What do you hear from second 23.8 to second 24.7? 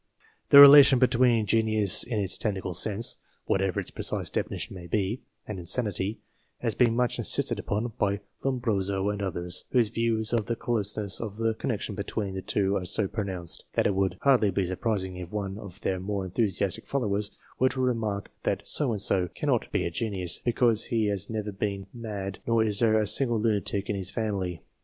in his family.